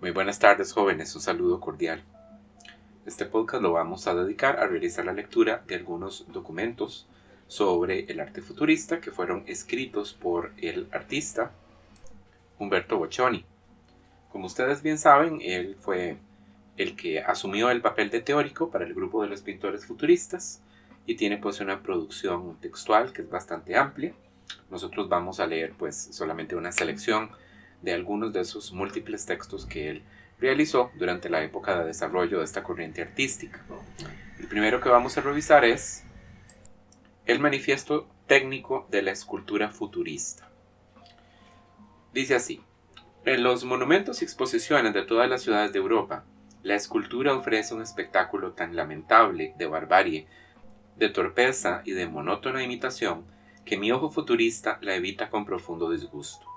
[0.00, 2.04] Muy buenas tardes jóvenes, un saludo cordial.
[3.04, 7.08] Este podcast lo vamos a dedicar a realizar la lectura de algunos documentos
[7.48, 11.50] sobre el arte futurista que fueron escritos por el artista
[12.60, 13.44] Humberto Boccioni.
[14.30, 16.18] Como ustedes bien saben, él fue
[16.76, 20.62] el que asumió el papel de teórico para el grupo de los pintores futuristas
[21.06, 24.14] y tiene pues una producción textual que es bastante amplia.
[24.70, 27.30] Nosotros vamos a leer pues solamente una selección
[27.82, 30.02] de algunos de sus múltiples textos que él
[30.40, 33.64] realizó durante la época de desarrollo de esta corriente artística.
[34.38, 36.04] El primero que vamos a revisar es
[37.26, 40.48] el manifiesto técnico de la escultura futurista.
[42.12, 42.60] Dice así,
[43.24, 46.24] en los monumentos y exposiciones de todas las ciudades de Europa,
[46.62, 50.26] la escultura ofrece un espectáculo tan lamentable de barbarie,
[50.96, 53.24] de torpeza y de monótona imitación
[53.64, 56.47] que mi ojo futurista la evita con profundo disgusto.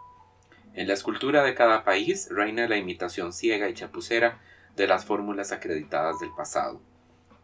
[0.74, 4.40] En la escultura de cada país reina la imitación ciega y chapucera
[4.78, 6.82] de las fórmulas acreditadas del pasado,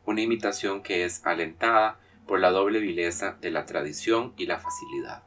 [0.05, 5.23] una imitación que es alentada por la doble vileza de la tradición y la facilidad.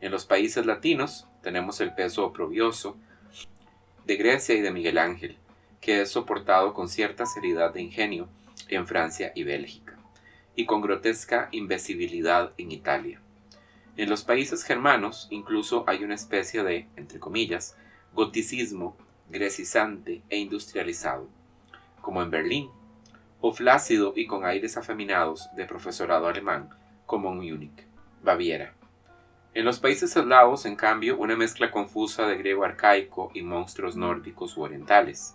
[0.00, 2.96] En los países latinos tenemos el peso oprobioso
[4.06, 5.38] de Grecia y de Miguel Ángel,
[5.80, 8.28] que es soportado con cierta seriedad de ingenio
[8.68, 9.98] en Francia y Bélgica,
[10.56, 13.21] y con grotesca invisibilidad en Italia.
[13.96, 17.76] En los países germanos incluso hay una especie de, entre comillas,
[18.14, 18.96] goticismo
[19.28, 21.28] grecizante e industrializado,
[22.00, 22.70] como en Berlín,
[23.40, 26.70] o flácido y con aires afeminados de profesorado alemán,
[27.06, 27.86] como en Múnich,
[28.22, 28.74] Baviera.
[29.52, 34.56] En los países eslavos, en cambio, una mezcla confusa de griego arcaico y monstruos nórdicos
[34.56, 35.34] u orientales.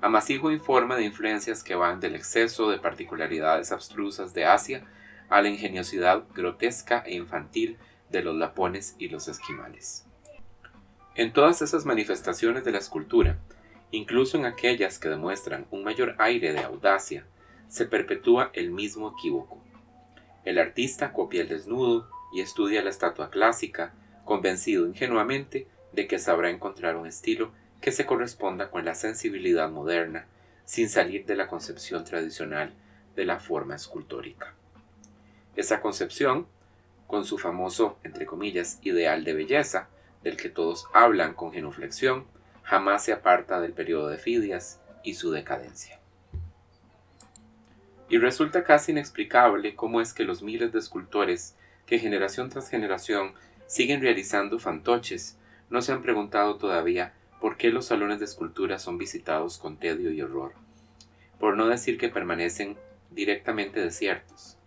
[0.00, 4.86] Amasijo informe de influencias que van del exceso de particularidades abstrusas de Asia
[5.32, 7.78] a la ingeniosidad grotesca e infantil
[8.10, 10.04] de los lapones y los esquimales.
[11.14, 13.38] En todas esas manifestaciones de la escultura,
[13.90, 17.24] incluso en aquellas que demuestran un mayor aire de audacia,
[17.68, 19.62] se perpetúa el mismo equívoco.
[20.44, 23.94] El artista copia el desnudo y estudia la estatua clásica,
[24.26, 30.26] convencido ingenuamente de que sabrá encontrar un estilo que se corresponda con la sensibilidad moderna,
[30.66, 32.74] sin salir de la concepción tradicional
[33.16, 34.54] de la forma escultórica.
[35.56, 36.46] Esa concepción,
[37.06, 39.88] con su famoso, entre comillas, ideal de belleza,
[40.22, 42.26] del que todos hablan con genuflexión,
[42.62, 45.98] jamás se aparta del periodo de Fidias y su decadencia.
[48.08, 53.32] Y resulta casi inexplicable cómo es que los miles de escultores que generación tras generación
[53.66, 55.36] siguen realizando fantoches
[55.70, 60.12] no se han preguntado todavía por qué los salones de escultura son visitados con tedio
[60.12, 60.52] y horror,
[61.40, 62.76] por no decir que permanecen
[63.10, 64.58] directamente desiertos,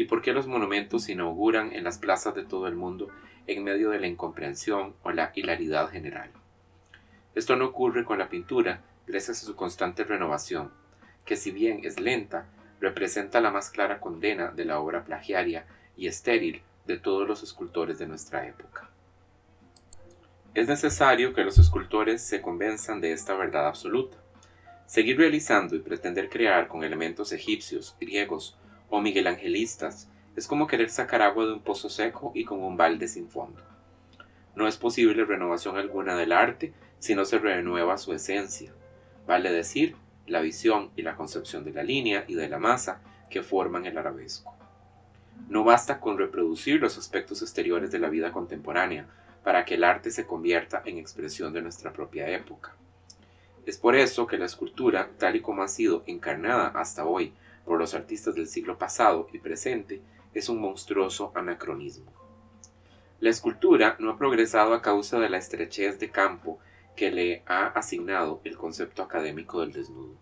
[0.00, 3.10] y por qué los monumentos se inauguran en las plazas de todo el mundo
[3.46, 6.30] en medio de la incomprensión o la hilaridad general.
[7.34, 10.70] Esto no ocurre con la pintura gracias a su constante renovación,
[11.26, 12.46] que si bien es lenta,
[12.80, 15.66] representa la más clara condena de la obra plagiaria
[15.98, 18.88] y estéril de todos los escultores de nuestra época.
[20.54, 24.16] Es necesario que los escultores se convenzan de esta verdad absoluta.
[24.86, 28.56] Seguir realizando y pretender crear con elementos egipcios, griegos
[28.90, 33.08] o miguelangelistas es como querer sacar agua de un pozo seco y con un balde
[33.08, 33.62] sin fondo.
[34.54, 38.72] No es posible renovación alguna del arte si no se renueva su esencia,
[39.26, 39.96] vale decir,
[40.26, 43.96] la visión y la concepción de la línea y de la masa que forman el
[43.96, 44.54] arabesco.
[45.48, 49.06] No basta con reproducir los aspectos exteriores de la vida contemporánea
[49.42, 52.74] para que el arte se convierta en expresión de nuestra propia época.
[53.66, 57.32] Es por eso que la escultura, tal y como ha sido encarnada hasta hoy
[57.64, 60.00] por los artistas del siglo pasado y presente
[60.34, 62.12] es un monstruoso anacronismo.
[63.20, 66.58] La escultura no ha progresado a causa de la estrechez de campo
[66.96, 70.14] que le ha asignado el concepto académico del desnudo.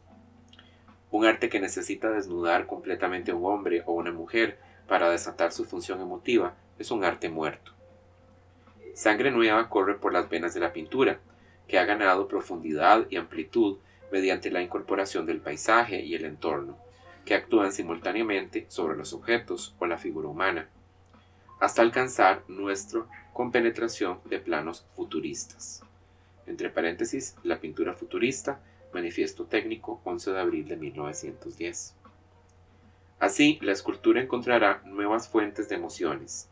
[1.11, 5.65] Un arte que necesita desnudar completamente a un hombre o una mujer para desatar su
[5.65, 7.73] función emotiva es un arte muerto.
[8.95, 11.21] Sangre nueva corre por las venas de la pintura,
[11.69, 13.79] que ha ganado profundidad y amplitud
[14.11, 16.79] mediante la incorporación del paisaje y el entorno,
[17.29, 20.71] que actúan simultáneamente sobre los objetos o la figura humana,
[21.61, 25.83] hasta alcanzar nuestro compenetración de planos futuristas.
[26.47, 28.63] Entre paréntesis, la pintura futurista,
[28.95, 31.97] manifiesto técnico 11 de abril de 1910.
[33.19, 36.49] Así, la escultura encontrará nuevas fuentes de emociones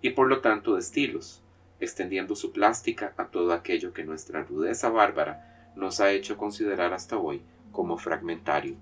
[0.00, 1.42] y por lo tanto de estilos,
[1.80, 7.18] extendiendo su plástica a todo aquello que nuestra rudeza bárbara nos ha hecho considerar hasta
[7.18, 7.42] hoy
[7.72, 8.76] como fragmentario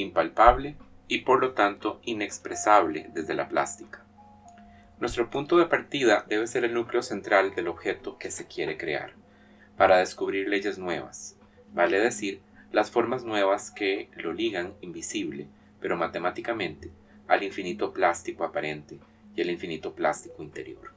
[0.00, 0.76] impalpable
[1.08, 4.04] y por lo tanto inexpresable desde la plástica.
[4.98, 9.12] Nuestro punto de partida debe ser el núcleo central del objeto que se quiere crear,
[9.76, 11.36] para descubrir leyes nuevas,
[11.74, 12.40] vale decir,
[12.72, 15.46] las formas nuevas que lo ligan invisible,
[15.80, 16.90] pero matemáticamente,
[17.28, 18.98] al infinito plástico aparente
[19.34, 20.92] y el infinito plástico interior.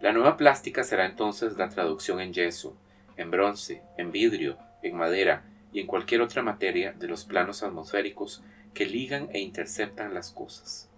[0.00, 2.76] La nueva plástica será entonces la traducción en yeso,
[3.16, 5.44] en bronce, en vidrio, en madera
[5.74, 8.42] y en cualquier otra materia de los planos atmosféricos
[8.72, 10.88] que ligan e interceptan las cosas.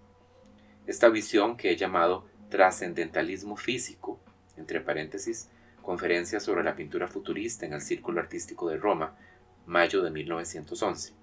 [0.85, 4.19] Esta visión que he llamado trascendentalismo físico,
[4.55, 5.49] entre paréntesis,
[5.81, 9.17] conferencia sobre la pintura futurista en el Círculo Artístico de Roma,
[9.65, 11.13] mayo de 1911,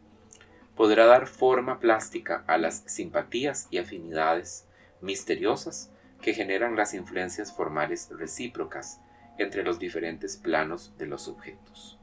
[0.74, 4.66] podrá dar forma plástica a las simpatías y afinidades
[5.00, 9.00] misteriosas que generan las influencias formales recíprocas
[9.38, 12.00] entre los diferentes planos de los objetos.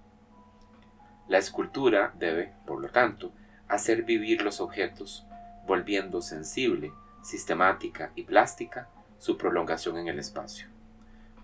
[1.27, 3.31] La escultura debe, por lo tanto,
[3.67, 5.25] hacer vivir los objetos,
[5.65, 6.91] volviendo sensible,
[7.23, 10.67] sistemática y plástica su prolongación en el espacio,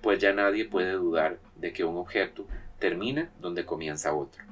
[0.02, 2.46] pues ya nadie puede dudar de que un objeto
[2.80, 4.44] termina donde comienza otro,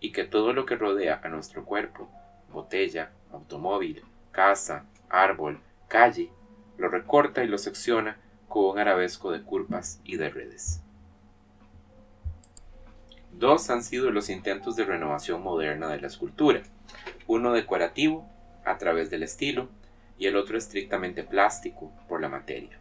[0.00, 2.08] y que todo lo que rodea a nuestro cuerpo,
[2.52, 6.30] botella, automóvil, casa, árbol, calle,
[6.76, 8.18] lo recorta y lo secciona
[8.48, 10.83] con un arabesco de curvas y de redes.
[13.38, 16.62] Dos han sido los intentos de renovación moderna de la escultura,
[17.26, 18.28] uno decorativo,
[18.64, 19.68] a través del estilo,
[20.18, 22.78] y el otro estrictamente plástico, por la materia.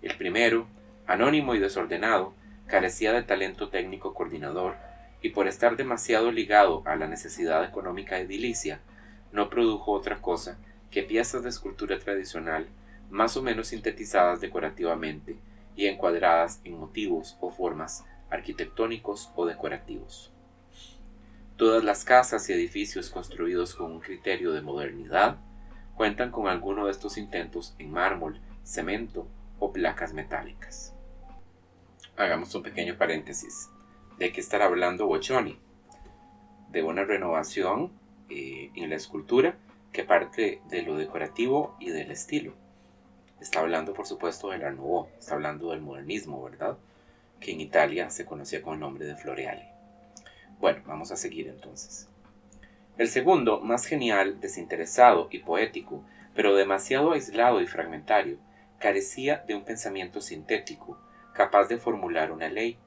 [0.00, 0.66] El primero,
[1.06, 2.32] anónimo y desordenado,
[2.68, 4.76] carecía de talento técnico coordinador
[5.20, 8.80] y por estar demasiado ligado a la necesidad económica edilicia,
[9.30, 10.56] no produjo otra cosa
[10.90, 12.66] que piezas de escultura tradicional
[13.10, 15.36] más o menos sintetizadas decorativamente
[15.76, 20.32] y encuadradas en motivos o formas arquitectónicos o decorativos.
[21.56, 25.38] Todas las casas y edificios construidos con un criterio de modernidad
[25.94, 29.28] cuentan con alguno de estos intentos en mármol, cemento
[29.58, 30.94] o placas metálicas.
[32.16, 33.68] Hagamos un pequeño paréntesis.
[34.18, 35.58] ¿De qué estará hablando Boccioni?
[36.70, 37.92] De una renovación
[38.28, 39.58] eh, en la escultura
[39.92, 42.54] que parte de lo decorativo y del estilo.
[43.40, 44.78] Está hablando, por supuesto, del Art
[45.18, 46.78] está hablando del modernismo, ¿verdad?
[47.40, 49.70] Que en Italia se conocía con el nombre de Floreale.
[50.60, 52.08] Bueno, vamos a seguir entonces.
[52.98, 56.04] El segundo, más genial, desinteresado y poético,
[56.34, 58.38] pero demasiado aislado y fragmentario,
[58.78, 60.98] carecía de un pensamiento sintético,
[61.32, 62.78] capaz de formular una ley,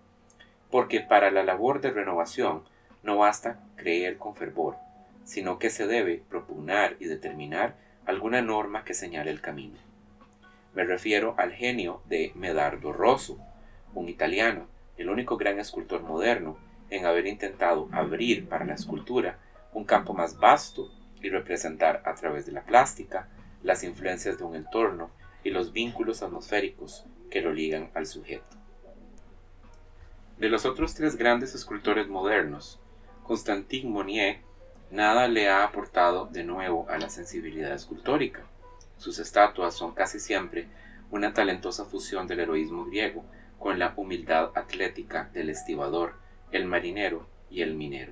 [0.70, 2.64] porque para la labor de renovación
[3.02, 4.78] no basta creer con fervor,
[5.24, 9.80] sino que se debe propugnar y determinar alguna norma que señale el camino.
[10.74, 13.40] Me refiero al genio de Medardo Rosso,
[13.96, 14.68] un italiano,
[14.98, 16.58] el único gran escultor moderno
[16.90, 19.40] en haber intentado abrir para la escultura
[19.74, 20.92] un campo más vasto
[21.22, 23.28] y representar a través de la plástica
[23.64, 25.10] las influencias de un entorno
[25.44, 28.46] y los vínculos atmosféricos que lo ligan al sujeto.
[30.38, 32.80] De los otros tres grandes escultores modernos,
[33.24, 34.42] Constantin Monnier
[34.92, 38.44] nada le ha aportado de nuevo a la sensibilidad escultórica.
[38.98, 40.68] Sus estatuas son casi siempre
[41.10, 43.24] una talentosa fusión del heroísmo griego
[43.64, 46.16] con la humildad atlética del estibador,
[46.52, 48.12] el marinero y el minero.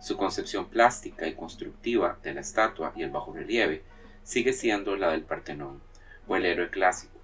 [0.00, 3.82] Su concepción plástica y constructiva de la estatua y el bajorrelieve
[4.22, 5.82] sigue siendo la del Partenón,
[6.28, 7.18] o el héroe clásico.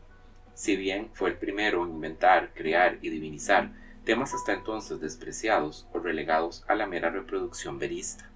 [0.55, 3.71] Si bien fue el primero en inventar, crear y divinizar
[4.05, 8.29] temas hasta entonces despreciados o relegados a la mera reproducción verista.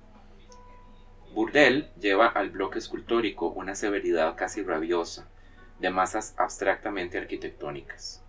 [1.35, 5.29] Burdel lleva al bloque escultórico una severidad casi rabiosa,
[5.81, 8.23] de masas abstractamente arquitectónicas.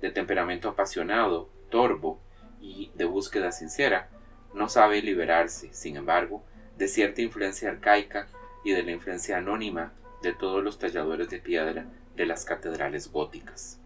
[0.00, 2.20] De temperamento apasionado, torvo
[2.60, 4.08] y de búsqueda sincera,
[4.54, 6.42] no sabe liberarse, sin embargo,
[6.76, 8.26] de cierta influencia arcaica
[8.64, 9.92] y de la influencia anónima
[10.22, 13.80] de todos los talladores de piedra de las catedrales góticas.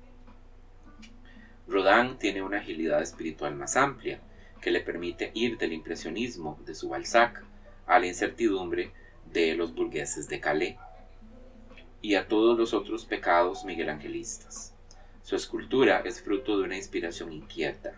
[1.66, 4.20] Rodin tiene una agilidad espiritual más amplia,
[4.60, 7.44] que le permite ir del impresionismo de su Balzac
[7.86, 8.92] a la incertidumbre
[9.30, 10.76] de los burgueses de Calais
[12.00, 14.73] y a todos los otros pecados miguelangelistas.
[15.24, 17.94] Su escultura es fruto de una inspiración inquieta,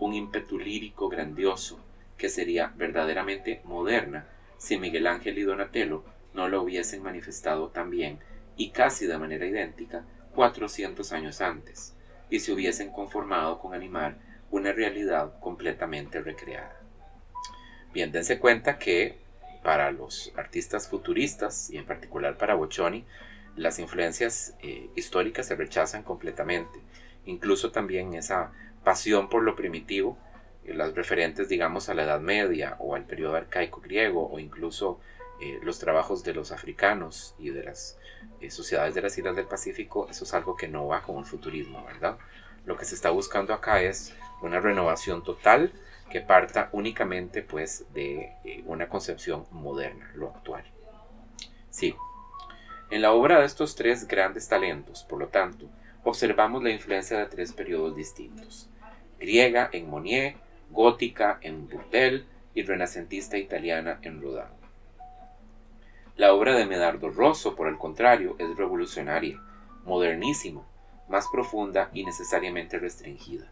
[0.00, 1.78] un ímpetu lírico grandioso
[2.18, 4.26] que sería verdaderamente moderna
[4.58, 6.02] si Miguel Ángel y Donatello
[6.32, 8.18] no lo hubiesen manifestado también
[8.56, 10.04] y casi de manera idéntica
[10.34, 11.94] 400 años antes,
[12.28, 14.16] y se hubiesen conformado con animar
[14.50, 16.80] una realidad completamente recreada.
[17.92, 19.20] Bien, dense cuenta que
[19.62, 23.04] para los artistas futuristas y en particular para Boccioni,
[23.56, 26.80] las influencias eh, históricas se rechazan completamente.
[27.24, 30.18] Incluso también esa pasión por lo primitivo,
[30.64, 35.00] eh, las referentes, digamos, a la Edad Media o al periodo arcaico griego o incluso
[35.40, 37.98] eh, los trabajos de los africanos y de las
[38.50, 41.82] sociedades de las islas del Pacífico, eso es algo que no va con el futurismo,
[41.84, 42.18] ¿verdad?
[42.66, 45.72] Lo que se está buscando acá es una renovación total
[46.10, 50.64] que parta únicamente pues de una concepción moderna, lo actual.
[51.70, 52.13] Sigo.
[52.90, 55.68] En la obra de estos tres grandes talentos, por lo tanto,
[56.04, 58.68] observamos la influencia de tres periodos distintos.
[59.18, 60.36] Griega en Monnier,
[60.70, 62.24] gótica en Bourdelle
[62.54, 64.44] y renacentista italiana en Rodin.
[66.16, 69.40] La obra de Medardo Rosso, por el contrario, es revolucionaria,
[69.84, 70.62] modernísima,
[71.08, 73.50] más profunda y necesariamente restringida.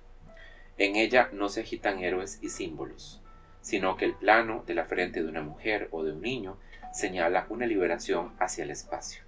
[0.79, 3.21] En ella no se agitan héroes y símbolos,
[3.61, 6.57] sino que el plano de la frente de una mujer o de un niño
[6.93, 9.23] señala una liberación hacia el espacio,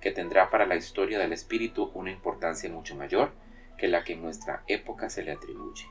[0.00, 3.32] que tendrá para la historia del espíritu una importancia mucho mayor
[3.76, 5.86] que la que en nuestra época se le atribuye.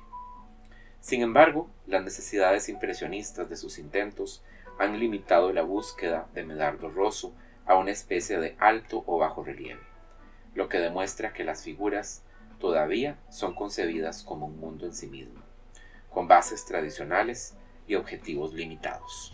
[1.00, 4.43] Sin embargo, las necesidades impresionistas de sus intentos
[4.77, 7.33] han limitado la búsqueda de Medardo Rosso
[7.65, 9.81] a una especie de alto o bajo relieve,
[10.53, 12.24] lo que demuestra que las figuras
[12.59, 15.41] todavía son concebidas como un mundo en sí mismo,
[16.09, 17.55] con bases tradicionales
[17.88, 19.33] y objetivos limitados.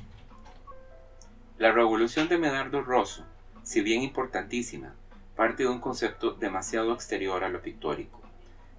[1.64, 3.24] La revolución de Medardo Rosso,
[3.64, 4.96] si bien importantísima,
[5.38, 8.20] parte de un concepto demasiado exterior a lo pictórico,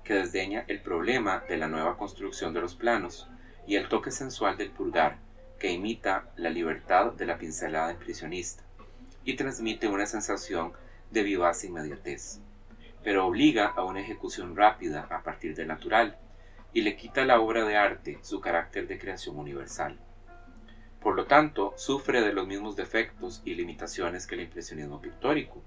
[0.04, 3.26] que desdeña el problema de la nueva construcción de los planos
[3.66, 5.16] y el toque sensual del pulgar,
[5.58, 8.62] que imita la libertad de la pincelada impresionista
[9.24, 10.74] y transmite una sensación
[11.10, 12.40] de vivaz inmediatez
[13.02, 16.18] pero obliga a una ejecución rápida a partir del natural
[16.74, 19.98] y le quita a la obra de arte su carácter de creación universal.
[21.04, 25.62] Por lo tanto, sufre de los mismos defectos y limitaciones que el impresionismo pictórico,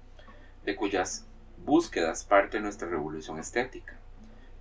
[0.64, 1.26] de cuyas
[1.64, 3.94] búsquedas parte nuestra revolución estética,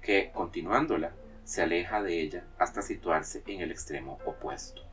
[0.01, 1.11] que, continuándola,
[1.43, 4.83] se aleja de ella hasta situarse en el extremo opuesto.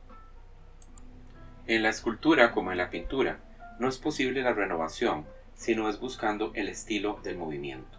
[1.67, 3.39] En la escultura como en la pintura,
[3.79, 5.25] no es posible la renovación
[5.55, 7.97] sino es buscando el estilo del movimiento.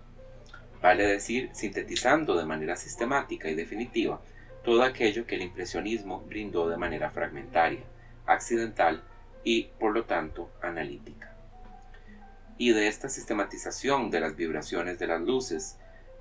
[0.82, 4.20] Vale decir, sintetizando de manera sistemática y definitiva
[4.66, 7.84] todo aquello que el impresionismo brindó de manera fragmentaria,
[8.26, 9.00] accidental
[9.44, 11.32] y, por lo tanto, analítica.
[12.58, 15.78] Y de esta sistematización de las vibraciones de las luces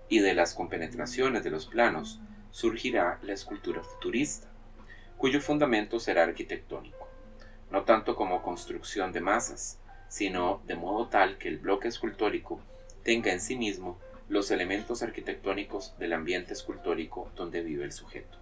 [0.09, 2.19] y de las compenetraciones de los planos
[2.51, 4.47] surgirá la escultura futurista,
[5.17, 7.09] cuyo fundamento será arquitectónico,
[7.71, 12.61] no tanto como construcción de masas, sino de modo tal que el bloque escultórico
[13.03, 18.37] tenga en sí mismo los elementos arquitectónicos del ambiente escultórico donde vive el sujeto.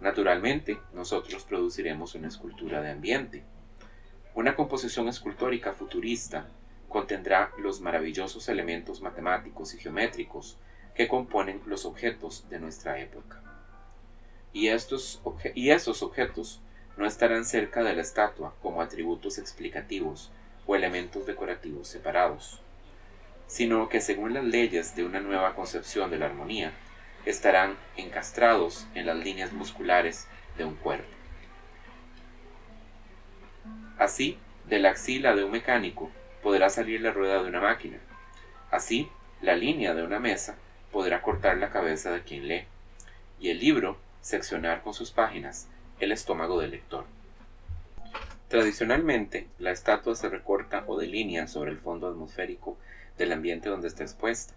[0.00, 3.44] Naturalmente, nosotros produciremos una escultura de ambiente.
[4.34, 6.48] Una composición escultórica futurista
[6.88, 10.56] contendrá los maravillosos elementos matemáticos y geométricos
[10.94, 13.42] que componen los objetos de nuestra época.
[14.52, 15.20] Y, estos
[15.54, 16.60] y esos objetos
[16.96, 20.32] no estarán cerca de la estatua como atributos explicativos
[20.66, 22.60] o elementos decorativos separados,
[23.48, 26.72] sino que según las leyes de una nueva concepción de la armonía,
[27.24, 31.08] estarán encastrados en las líneas musculares de un cuerpo.
[33.98, 36.10] Así, de la axila de un mecánico
[36.42, 37.98] podrá salir la rueda de una máquina.
[38.70, 39.08] Así,
[39.40, 40.56] la línea de una mesa
[40.92, 42.66] podrá cortar la cabeza de quien lee,
[43.40, 45.68] y el libro seccionar con sus páginas
[46.00, 47.06] el estómago del lector.
[48.48, 52.78] Tradicionalmente, la estatua se recorta o delinea sobre el fondo atmosférico
[53.18, 54.54] del ambiente donde está expuesta.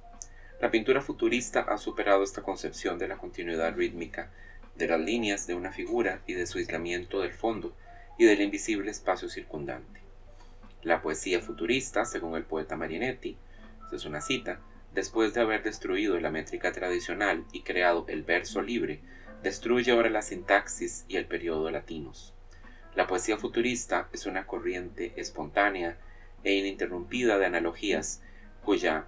[0.62, 4.32] La pintura futurista ha superado esta concepción de la continuidad rítmica
[4.76, 7.76] de las líneas de una figura y de su aislamiento del fondo
[8.18, 10.00] y del invisible espacio circundante.
[10.84, 13.38] La poesía futurista, según el poeta Marinetti,
[13.92, 14.60] es una cita,
[14.94, 19.02] después de haber destruido la métrica tradicional y creado el verso libre,
[19.44, 22.34] destruye ahora la sintaxis y el periodo latinos.
[22.96, 25.98] La poesía futurista es una corriente espontánea
[26.44, 28.22] e ininterrumpida de analogías
[28.64, 29.06] cuya,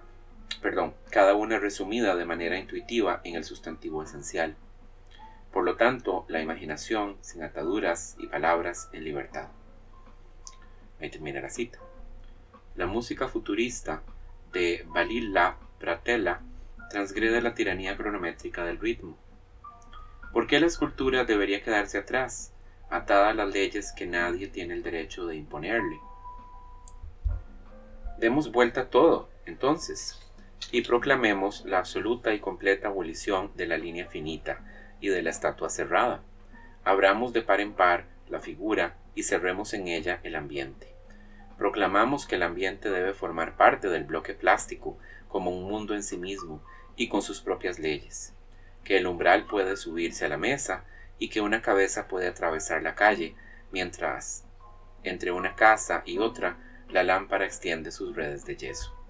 [0.62, 4.56] perdón, cada una resumida de manera intuitiva en el sustantivo esencial.
[5.52, 9.48] Por lo tanto, la imaginación sin ataduras y palabras en libertad.
[11.00, 11.78] Ahí termina la cita.
[12.74, 14.02] La música futurista
[14.52, 16.40] de Balilla Pratella
[16.90, 19.16] transgrede la tiranía cronométrica del ritmo.
[20.32, 22.54] ¿Por qué la escultura debería quedarse atrás?
[22.94, 25.98] atada a las leyes que nadie tiene el derecho de imponerle.
[28.18, 30.20] Demos vuelta a todo, entonces,
[30.70, 34.64] y proclamemos la absoluta y completa abolición de la línea finita
[35.00, 36.22] y de la estatua cerrada.
[36.84, 40.94] Abramos de par en par la figura y cerremos en ella el ambiente.
[41.58, 44.98] Proclamamos que el ambiente debe formar parte del bloque plástico
[45.28, 46.62] como un mundo en sí mismo
[46.96, 48.34] y con sus propias leyes,
[48.82, 50.84] que el umbral puede subirse a la mesa
[51.18, 53.36] y que una cabeza puede atravesar la calle,
[53.70, 54.44] mientras
[55.04, 56.56] entre una casa y otra
[56.88, 59.03] la lámpara extiende sus redes de yeso.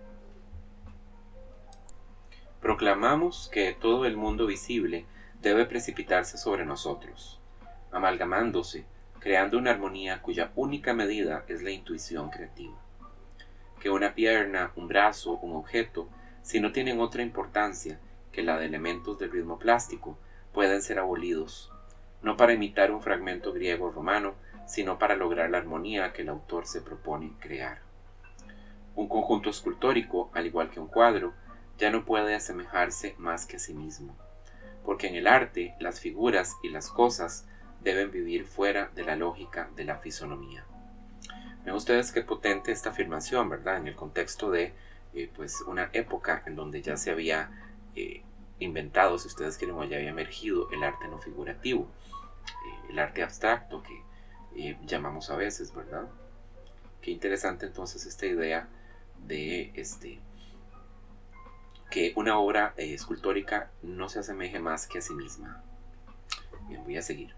[2.65, 5.05] Proclamamos que todo el mundo visible
[5.43, 7.39] debe precipitarse sobre nosotros,
[7.93, 8.87] amalgamándose,
[9.19, 12.73] creando una armonía cuya única medida es la intuición creativa.
[13.81, 16.09] Que una pierna, un brazo, un objeto,
[16.41, 18.01] si no tienen otra importancia
[18.33, 20.17] que la de elementos del ritmo plástico,
[20.55, 21.71] pueden ser abolidos,
[22.23, 26.67] no para imitar un fragmento griego romano, sino para lograr la armonía que el autor
[26.67, 27.83] se propone crear.
[28.97, 31.35] Un conjunto escultórico, al igual que un cuadro,
[31.79, 34.17] ya no puede asemejarse más que a sí mismo,
[34.85, 37.47] porque en el arte las figuras y las cosas
[37.83, 40.65] deben vivir fuera de la lógica de la fisonomía.
[41.65, 43.79] Ven ustedes qué potente esta afirmación, ¿verdad?
[43.79, 44.75] En el contexto de
[45.15, 47.51] eh, pues una época en donde ya se había
[47.95, 48.23] eh,
[48.59, 51.89] inventado, si ustedes quieren, o ya había emergido el arte no figurativo,
[52.47, 54.03] eh, el arte abstracto que
[54.87, 56.09] llamamos a veces, ¿verdad?
[57.01, 58.69] Qué interesante entonces esta idea
[59.27, 60.21] de este
[61.91, 65.63] que una obra eh, escultórica no se asemeje más que a sí misma.
[66.69, 67.35] Bien, voy a seguir.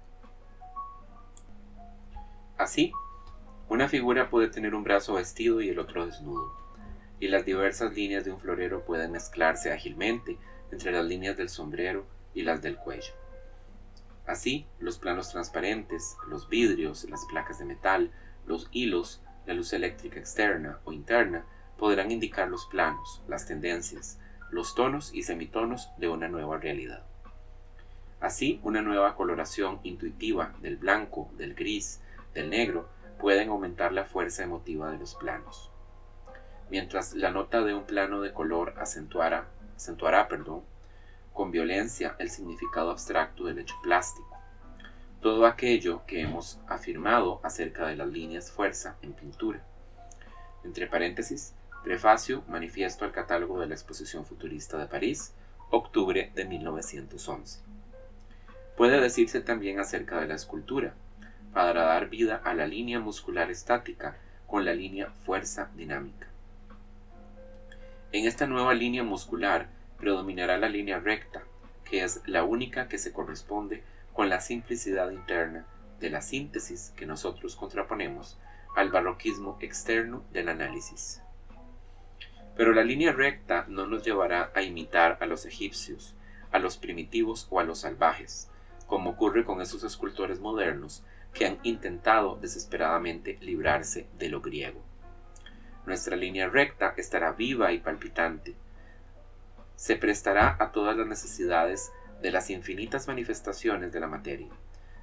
[2.56, 2.92] Así,
[3.68, 6.54] una figura puede tener un brazo vestido y el otro desnudo,
[7.20, 10.38] y las diversas líneas de un florero pueden mezclarse ágilmente
[10.70, 13.12] entre las líneas del sombrero y las del cuello.
[14.26, 18.10] Así, los planos transparentes, los vidrios, las placas de metal,
[18.46, 21.44] los hilos, la luz eléctrica externa o interna
[21.78, 24.18] podrán indicar los planos, las tendencias,
[24.50, 27.02] los tonos y semitonos de una nueva realidad.
[28.20, 32.00] Así, una nueva coloración intuitiva del blanco, del gris,
[32.34, 32.88] del negro
[33.18, 35.70] pueden aumentar la fuerza emotiva de los planos.
[36.70, 40.62] Mientras la nota de un plano de color acentuará, acentuará perdón,
[41.32, 44.36] con violencia el significado abstracto del hecho plástico.
[45.20, 49.62] Todo aquello que hemos afirmado acerca de las líneas fuerza en pintura.
[50.64, 51.54] Entre paréntesis,
[51.86, 55.34] Prefacio, manifiesto al catálogo de la Exposición Futurista de París,
[55.70, 57.60] octubre de 1911.
[58.76, 60.94] Puede decirse también acerca de la escultura,
[61.54, 64.16] para dar vida a la línea muscular estática
[64.49, 66.26] con la línea fuerza dinámica.
[68.10, 71.44] En esta nueva línea muscular predominará la línea recta,
[71.84, 75.66] que es la única que se corresponde con la simplicidad interna
[76.00, 78.40] de la síntesis que nosotros contraponemos
[78.75, 81.22] al barroquismo externo del análisis.
[82.56, 86.14] Pero la línea recta no nos llevará a imitar a los egipcios,
[86.50, 88.49] a los primitivos o a los salvajes,
[88.86, 94.82] como ocurre con esos escultores modernos que han intentado desesperadamente librarse de lo griego.
[95.84, 98.54] Nuestra línea recta estará viva y palpitante.
[99.76, 101.92] Se prestará a todas las necesidades
[102.23, 104.49] de las infinitas manifestaciones de la materia,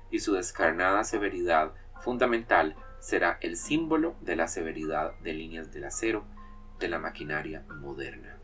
[0.09, 6.25] y su descarnada severidad fundamental será el símbolo de la severidad de líneas del acero
[6.83, 8.35] de la maquinaria moderna.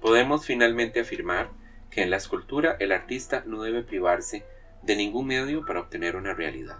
[0.00, 1.50] Podemos finalmente afirmar
[1.90, 4.44] que en la escultura el artista no debe privarse
[4.84, 6.78] de ningún medio para obtener una realidad.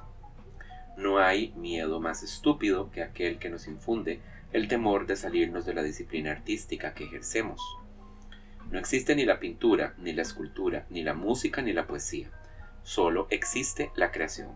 [0.97, 4.21] No hay miedo más estúpido que aquel que nos infunde
[4.53, 7.61] el temor de salirnos de la disciplina artística que ejercemos.
[8.71, 12.31] No existe ni la pintura, ni la escultura, ni la música, ni la poesía.
[12.85, 14.51] Solo existe la creación.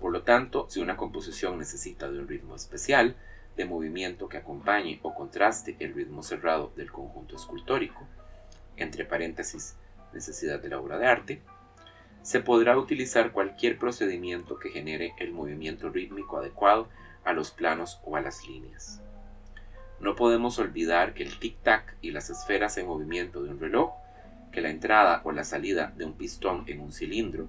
[0.00, 3.14] Por lo tanto, si una composición necesita de un ritmo especial,
[3.56, 8.06] de movimiento que acompañe o contraste el ritmo cerrado del conjunto escultórico,
[8.76, 9.76] entre paréntesis,
[10.12, 11.42] necesidad de la obra de arte,
[12.22, 16.88] se podrá utilizar cualquier procedimiento que genere el movimiento rítmico adecuado
[17.24, 19.00] a los planos o a las líneas.
[20.00, 23.92] No podemos olvidar que el tic-tac y las esferas en movimiento de un reloj,
[24.52, 27.46] que la entrada o la salida de un pistón en un cilindro,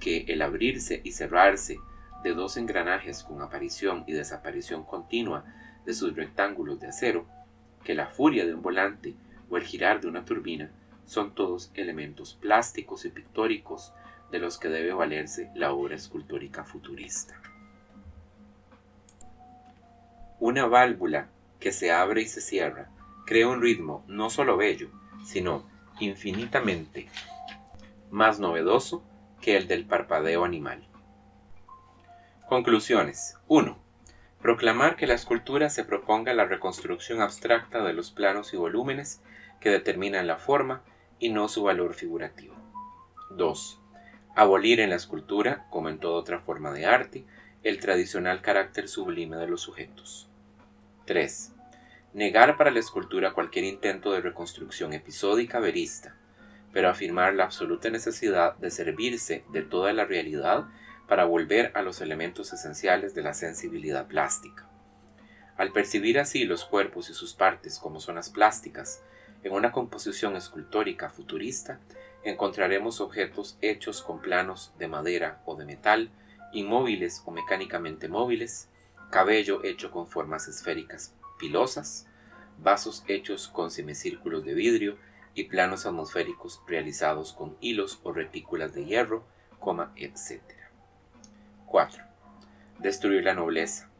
[0.00, 1.78] que el abrirse y cerrarse
[2.24, 5.44] de dos engranajes con aparición y desaparición continua
[5.84, 7.26] de sus rectángulos de acero,
[7.84, 9.14] que la furia de un volante
[9.50, 10.70] o el girar de una turbina
[11.04, 13.92] son todos elementos plásticos y pictóricos
[14.32, 17.38] de los que debe valerse la obra escultórica futurista.
[20.40, 21.28] Una válvula
[21.60, 22.88] que se abre y se cierra
[23.26, 24.88] crea un ritmo no solo bello,
[25.26, 25.66] sino
[26.00, 27.06] infinitamente
[28.10, 29.04] más novedoso
[29.42, 30.86] que el del parpadeo animal.
[32.54, 33.36] Conclusiones.
[33.48, 33.76] 1.
[34.40, 39.20] Proclamar que la escultura se proponga la reconstrucción abstracta de los planos y volúmenes
[39.58, 40.84] que determinan la forma
[41.18, 42.54] y no su valor figurativo.
[43.30, 43.80] 2.
[44.36, 47.24] Abolir en la escultura, como en toda otra forma de arte,
[47.64, 50.28] el tradicional carácter sublime de los sujetos.
[51.06, 51.54] 3.
[52.12, 56.14] Negar para la escultura cualquier intento de reconstrucción episódica verista,
[56.72, 60.68] pero afirmar la absoluta necesidad de servirse de toda la realidad
[61.08, 64.68] para volver a los elementos esenciales de la sensibilidad plástica.
[65.56, 69.02] Al percibir así los cuerpos y sus partes como zonas plásticas
[69.42, 71.78] en una composición escultórica futurista,
[72.24, 76.10] encontraremos objetos hechos con planos de madera o de metal,
[76.52, 78.68] inmóviles o mecánicamente móviles,
[79.10, 82.06] cabello hecho con formas esféricas pilosas,
[82.58, 84.96] vasos hechos con semicírculos de vidrio
[85.34, 89.24] y planos atmosféricos realizados con hilos o retículas de hierro,
[89.96, 90.63] etc.
[91.74, 92.04] 4.
[92.78, 93.90] Destruir la nobleza,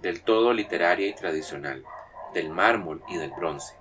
[0.00, 1.84] del todo literaria y tradicional,
[2.32, 3.74] del mármol y del bronce.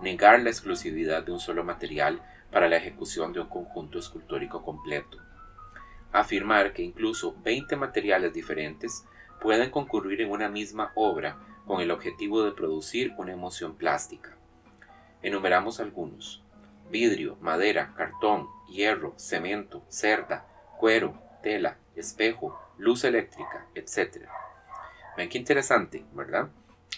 [0.00, 5.18] Negar la exclusividad de un solo material para la ejecución de un conjunto escultórico completo.
[6.12, 9.04] Afirmar que incluso 20 materiales diferentes
[9.40, 11.36] pueden concurrir en una misma obra
[11.66, 14.36] con el objetivo de producir una emoción plástica.
[15.22, 16.44] Enumeramos algunos.
[16.88, 20.46] Vidrio, madera, cartón, hierro, cemento, cerda,
[20.78, 24.26] cuero, tela, espejo, luz eléctrica, etc.
[25.16, 26.48] Ven qué interesante, ¿verdad?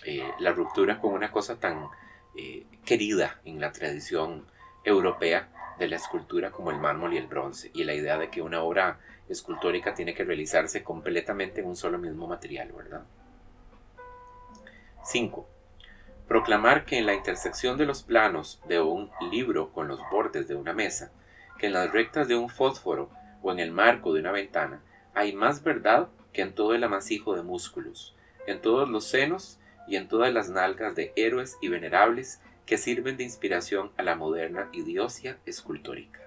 [0.04, 1.88] Eh, la ruptura con una cosa tan
[2.37, 4.46] eh, querida en la tradición
[4.85, 8.42] europea de la escultura como el mármol y el bronce, y la idea de que
[8.42, 13.02] una obra escultórica tiene que realizarse completamente en un solo mismo material, ¿verdad?
[15.04, 15.48] 5.
[16.28, 20.56] Proclamar que en la intersección de los planos de un libro con los bordes de
[20.56, 21.12] una mesa,
[21.59, 23.11] que en las rectas de un fósforo
[23.42, 24.80] o en el marco de una ventana,
[25.16, 28.14] hay más verdad que en todo el amasijo de músculos,
[28.46, 33.16] en todos los senos y en todas las nalgas de héroes y venerables que sirven
[33.16, 36.20] de inspiración a la moderna idiocia escultórica.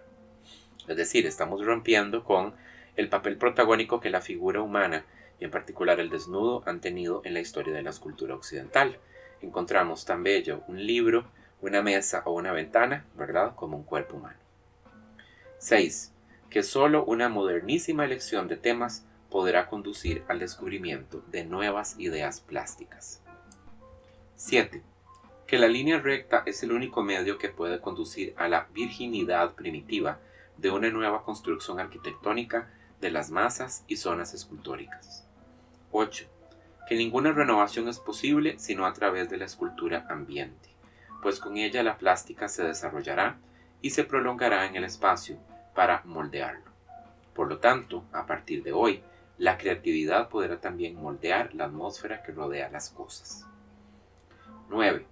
[0.87, 2.55] Es decir, estamos rompiendo con
[2.95, 5.05] el papel protagónico que la figura humana
[5.39, 8.97] y en particular el desnudo han tenido en la historia de la escultura occidental.
[9.39, 11.25] Encontramos tan bello un libro,
[11.61, 14.39] una mesa o una ventana, ¿verdad?, como un cuerpo humano.
[15.59, 16.11] 6.
[16.49, 23.21] Que solo una modernísima elección de temas podrá conducir al descubrimiento de nuevas ideas plásticas.
[24.35, 24.81] 7.
[25.45, 30.19] Que la línea recta es el único medio que puede conducir a la virginidad primitiva
[30.57, 35.27] de una nueva construcción arquitectónica de las masas y zonas escultóricas.
[35.91, 36.25] 8.
[36.87, 40.69] Que ninguna renovación es posible sino a través de la escultura ambiente,
[41.21, 43.37] pues con ella la plástica se desarrollará
[43.81, 45.37] y se prolongará en el espacio
[45.79, 46.73] para moldearlo.
[47.33, 49.01] Por lo tanto, a partir de hoy,
[49.37, 53.45] la creatividad podrá también moldear la atmósfera que rodea las cosas.
[54.67, 55.05] 9.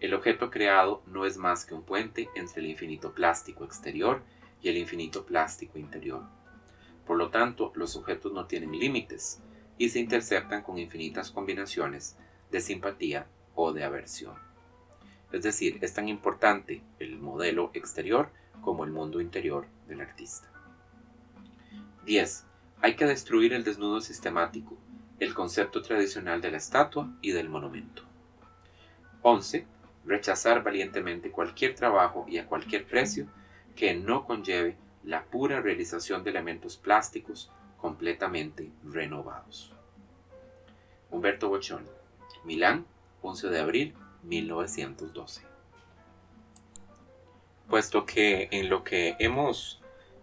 [0.00, 4.22] El objeto creado no es más que un puente entre el infinito plástico exterior
[4.62, 6.22] y el infinito plástico interior.
[7.06, 9.42] Por lo tanto, los objetos no tienen límites,
[9.76, 12.16] y se interceptan con infinitas combinaciones
[12.50, 14.36] de simpatía o de aversión.
[15.30, 18.30] Es decir, es tan importante el modelo exterior
[18.62, 20.48] como el mundo interior del artista.
[22.04, 22.44] 10.
[22.82, 24.76] Hay que destruir el desnudo sistemático,
[25.18, 28.02] el concepto tradicional de la estatua y del monumento.
[29.22, 29.66] 11.
[30.04, 33.26] Rechazar valientemente cualquier trabajo y a cualquier precio
[33.74, 39.72] que no conlleve la pura realización de elementos plásticos completamente renovados.
[41.10, 41.88] Humberto Boccioni,
[42.44, 42.86] Milán,
[43.22, 45.45] 11 de abril 1912.
[47.68, 49.80] Puesto que en lo que hemos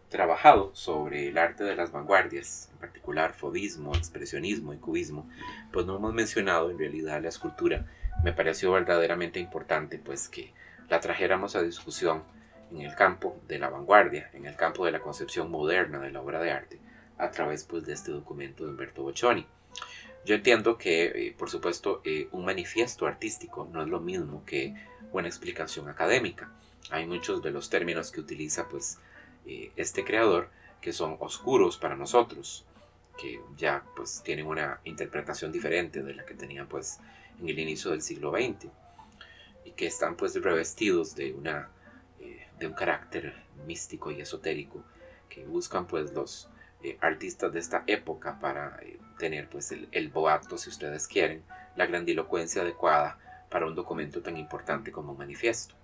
[0.10, 5.28] trabajado sobre el arte de las vanguardias, en particular fobismo, expresionismo y cubismo,
[5.72, 7.86] pues no hemos mencionado en realidad la escultura.
[8.24, 10.54] Me pareció verdaderamente importante pues que
[10.90, 12.24] la trajéramos a discusión
[12.72, 16.22] en el campo de la vanguardia, en el campo de la concepción moderna de la
[16.22, 16.80] obra de arte,
[17.18, 19.46] a través pues, de este documento de Humberto Boccioni.
[20.26, 24.74] Yo entiendo que, eh, por supuesto, eh, un manifiesto artístico no es lo mismo que
[25.12, 26.52] una explicación académica.
[26.90, 29.00] Hay muchos de los términos que utiliza pues,
[29.46, 30.50] eh, este creador
[30.82, 32.66] que son oscuros para nosotros,
[33.18, 37.00] que ya pues, tienen una interpretación diferente de la que tenían pues,
[37.40, 38.68] en el inicio del siglo XX
[39.66, 41.70] y que están pues, revestidos de, una,
[42.60, 43.34] de un carácter
[43.66, 44.84] místico y esotérico
[45.30, 46.50] que buscan pues, los
[46.84, 51.42] eh, artistas de esta época para eh, tener pues el, el, boato, si ustedes quieren,
[51.78, 53.18] la grandilocuencia adecuada
[53.50, 55.76] para un documento tan importante como un manifiesto.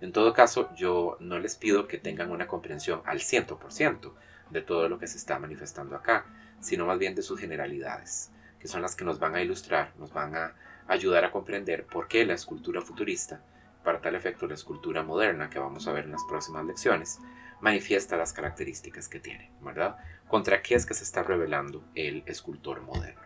[0.00, 4.12] En todo caso, yo no les pido que tengan una comprensión al 100%
[4.50, 6.26] de todo lo que se está manifestando acá,
[6.60, 10.12] sino más bien de sus generalidades, que son las que nos van a ilustrar, nos
[10.12, 10.54] van a
[10.88, 13.42] ayudar a comprender por qué la escultura futurista,
[13.84, 17.18] para tal efecto la escultura moderna que vamos a ver en las próximas lecciones,
[17.60, 19.96] manifiesta las características que tiene, ¿verdad?
[20.30, 23.20] contra qué es que se está revelando el escultor moderno.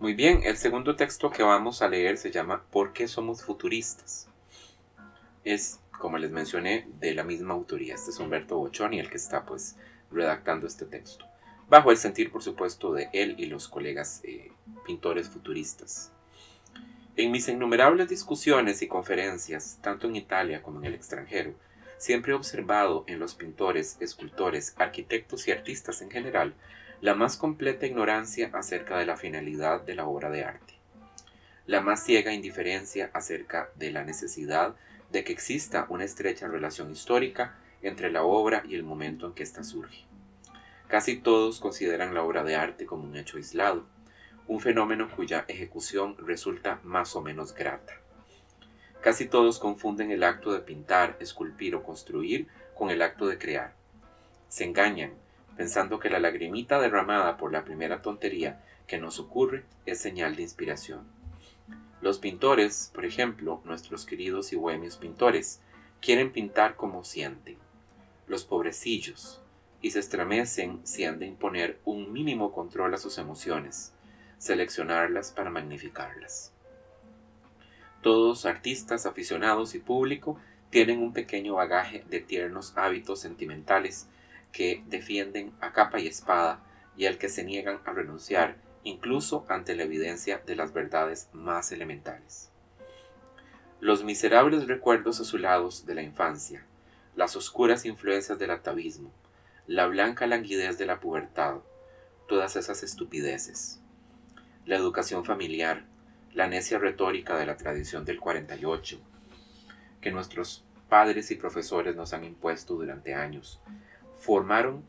[0.00, 4.28] Muy bien, el segundo texto que vamos a leer se llama ¿Por qué somos futuristas?
[5.44, 7.94] Es, como les mencioné, de la misma autoría.
[7.94, 9.76] Este es Humberto Boccioni el que está pues
[10.10, 11.26] redactando este texto.
[11.68, 14.52] Bajo el sentir, por supuesto, de él y los colegas eh,
[14.86, 16.12] pintores futuristas.
[17.16, 21.54] En mis innumerables discusiones y conferencias, tanto en Italia como en el extranjero,
[21.96, 26.54] siempre he observado en los pintores, escultores, arquitectos y artistas en general
[27.00, 30.74] la más completa ignorancia acerca de la finalidad de la obra de arte,
[31.66, 34.74] la más ciega indiferencia acerca de la necesidad
[35.14, 39.44] de que exista una estrecha relación histórica entre la obra y el momento en que
[39.44, 40.06] ésta surge.
[40.88, 43.86] Casi todos consideran la obra de arte como un hecho aislado,
[44.48, 47.92] un fenómeno cuya ejecución resulta más o menos grata.
[49.02, 53.72] Casi todos confunden el acto de pintar, esculpir o construir con el acto de crear.
[54.48, 55.12] Se engañan,
[55.56, 60.42] pensando que la lagrimita derramada por la primera tontería que nos ocurre es señal de
[60.42, 61.13] inspiración.
[62.04, 65.62] Los pintores, por ejemplo, nuestros queridos y bohemios pintores,
[66.02, 67.56] quieren pintar como sienten.
[68.26, 69.40] Los pobrecillos,
[69.80, 73.94] y se estremecen si han de imponer un mínimo control a sus emociones,
[74.36, 76.52] seleccionarlas para magnificarlas.
[78.02, 80.38] Todos, artistas, aficionados y público,
[80.68, 84.10] tienen un pequeño bagaje de tiernos hábitos sentimentales
[84.52, 86.62] que defienden a capa y espada
[86.98, 91.72] y al que se niegan a renunciar incluso ante la evidencia de las verdades más
[91.72, 92.50] elementales.
[93.80, 96.64] Los miserables recuerdos azulados de la infancia,
[97.16, 99.10] las oscuras influencias del atavismo,
[99.66, 101.56] la blanca languidez de la pubertad,
[102.28, 103.80] todas esas estupideces,
[104.66, 105.84] la educación familiar,
[106.32, 109.00] la necia retórica de la tradición del 48,
[110.00, 113.60] que nuestros padres y profesores nos han impuesto durante años,
[114.18, 114.84] formaron,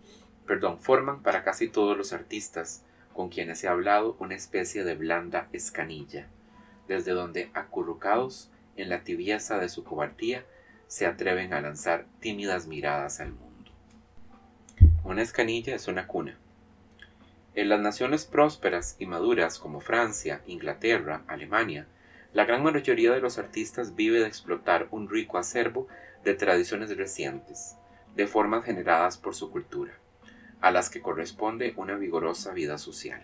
[0.45, 2.84] perdón, forman para casi todos los artistas
[3.15, 6.27] con quienes he hablado una especie de blanda escanilla,
[6.87, 10.45] desde donde acurrucados en la tibieza de su cobardía
[10.87, 13.71] se atreven a lanzar tímidas miradas al mundo.
[15.03, 16.37] Una escanilla es una cuna,
[17.55, 21.87] en las naciones prósperas y maduras como Francia, Inglaterra, Alemania,
[22.33, 25.87] la gran mayoría de los artistas vive de explotar un rico acervo
[26.25, 27.77] de tradiciones recientes,
[28.13, 29.93] de formas generadas por su cultura,
[30.65, 33.21] a las que corresponde una vigorosa vida social.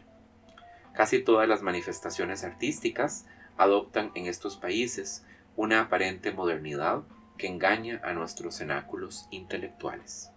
[0.94, 3.26] Casi todas las manifestaciones artísticas
[3.58, 5.26] adoptan en estos países
[5.56, 7.02] una aparente modernidad
[7.40, 10.30] que engaña a nuestros cenáculos intelectuales.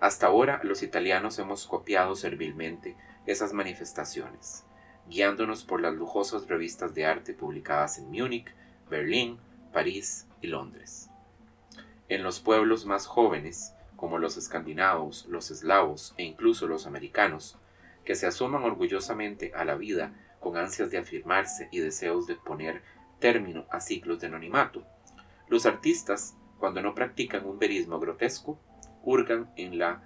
[0.00, 4.64] Hasta ahora los italianos hemos copiado servilmente esas manifestaciones,
[5.10, 8.54] guiándonos por las lujosas revistas de arte publicadas en Múnich,
[8.88, 9.38] Berlín,
[9.70, 11.10] París y Londres.
[12.08, 17.58] En los pueblos más jóvenes, como los escandinavos, los eslavos e incluso los americanos,
[18.04, 22.82] que se asoman orgullosamente a la vida con ansias de afirmarse y deseos de poner
[23.18, 24.84] término a ciclos de anonimato,
[25.48, 28.58] los artistas, cuando no practican un verismo grotesco,
[29.02, 30.02] hurgan en, la,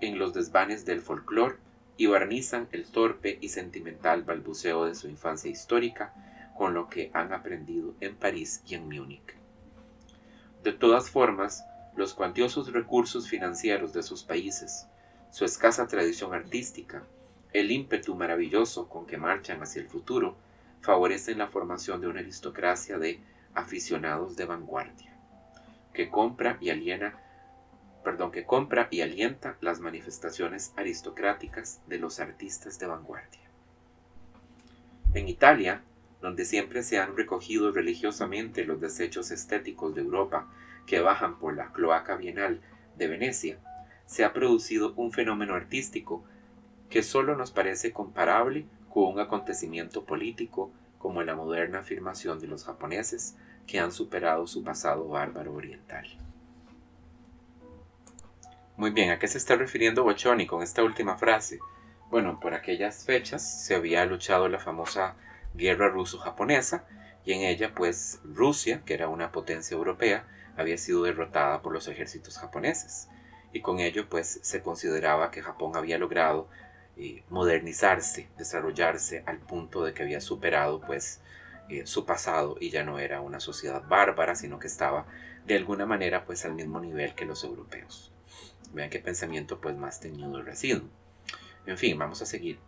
[0.00, 1.56] en los desvanes del folclore
[1.98, 6.14] y barnizan el torpe y sentimental balbuceo de su infancia histórica
[6.56, 9.36] con lo que han aprendido en París y en Múnich.
[10.62, 11.64] De todas formas,
[11.96, 14.86] los cuantiosos recursos financieros de sus países,
[15.30, 17.02] su escasa tradición artística,
[17.52, 20.36] el ímpetu maravilloso con que marchan hacia el futuro,
[20.82, 23.18] favorecen la formación de una aristocracia de
[23.54, 25.16] aficionados de vanguardia,
[25.94, 26.70] que compra y
[28.30, 33.40] que compra y alienta las manifestaciones aristocráticas de los artistas de vanguardia.
[35.14, 35.82] En Italia,
[36.20, 40.46] donde siempre se han recogido religiosamente los desechos estéticos de Europa
[40.86, 42.60] que bajan por la cloaca bienal
[42.96, 43.58] de Venecia,
[44.06, 46.24] se ha producido un fenómeno artístico
[46.88, 52.64] que solo nos parece comparable con un acontecimiento político como la moderna afirmación de los
[52.64, 56.06] japoneses que han superado su pasado bárbaro oriental.
[58.76, 61.58] Muy bien, ¿a qué se está refiriendo Bochoni con esta última frase?
[62.10, 65.16] Bueno, por aquellas fechas se había luchado la famosa
[65.54, 66.84] guerra ruso-japonesa
[67.24, 70.24] y en ella pues Rusia, que era una potencia europea,
[70.56, 73.08] había sido derrotada por los ejércitos japoneses
[73.52, 76.48] y con ello pues se consideraba que Japón había logrado
[76.96, 81.20] eh, modernizarse, desarrollarse al punto de que había superado pues
[81.68, 85.06] eh, su pasado y ya no era una sociedad bárbara, sino que estaba
[85.46, 88.12] de alguna manera pues al mismo nivel que los europeos.
[88.72, 90.88] Vean qué pensamiento pues más teñido y residuo.
[91.66, 92.58] En fin, vamos a seguir.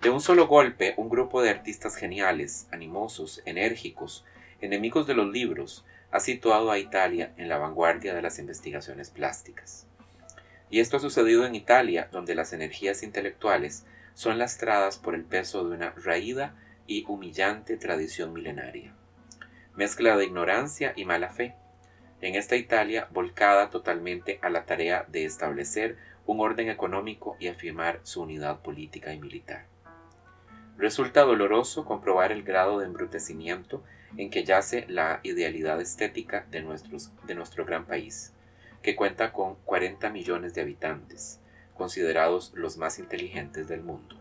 [0.00, 4.24] De un solo golpe, un grupo de artistas geniales, animosos, enérgicos,
[4.60, 9.88] enemigos de los libros, ha situado a Italia en la vanguardia de las investigaciones plásticas.
[10.70, 15.64] Y esto ha sucedido en Italia, donde las energías intelectuales son lastradas por el peso
[15.64, 16.54] de una raída
[16.86, 18.94] y humillante tradición milenaria.
[19.74, 21.56] Mezcla de ignorancia y mala fe,
[22.20, 27.98] en esta Italia volcada totalmente a la tarea de establecer un orden económico y afirmar
[28.04, 29.66] su unidad política y militar.
[30.78, 33.82] Resulta doloroso comprobar el grado de embrutecimiento
[34.16, 38.32] en que yace la idealidad estética de, nuestros, de nuestro gran país,
[38.82, 41.40] que cuenta con 40 millones de habitantes,
[41.74, 44.16] considerados los más inteligentes del mundo.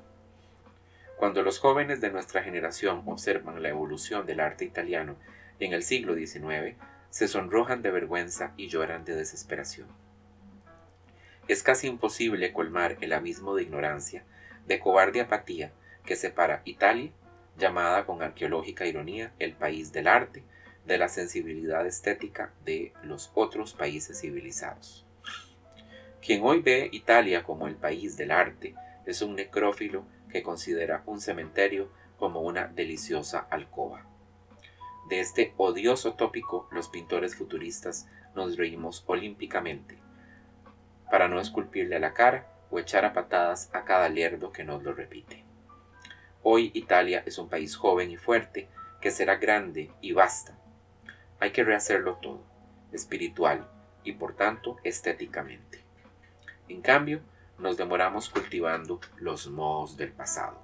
[1.17, 5.15] Cuando los jóvenes de nuestra generación observan la evolución del arte italiano
[5.59, 6.75] en el siglo XIX,
[7.09, 9.87] se sonrojan de vergüenza y lloran de desesperación.
[11.47, 14.23] Es casi imposible colmar el abismo de ignorancia,
[14.65, 15.71] de cobarde apatía
[16.05, 17.11] que separa Italia,
[17.57, 20.43] llamada con arqueológica ironía el país del arte,
[20.85, 25.05] de la sensibilidad estética de los otros países civilizados.
[26.25, 31.21] Quien hoy ve Italia como el país del arte es un necrófilo que considera un
[31.21, 34.05] cementerio como una deliciosa alcoba.
[35.09, 39.97] De este odioso tópico los pintores futuristas nos reímos olímpicamente,
[41.11, 44.93] para no esculpirle la cara o echar a patadas a cada lerdo que nos lo
[44.93, 45.43] repite.
[46.45, 48.67] Hoy Italia es un país joven y fuerte
[48.99, 50.57] que será grande y basta.
[51.39, 52.43] Hay que rehacerlo todo,
[52.91, 53.65] espiritual
[54.03, 55.85] y por tanto estéticamente.
[56.67, 57.21] En cambio,
[57.57, 60.61] nos demoramos cultivando los mohos del pasado.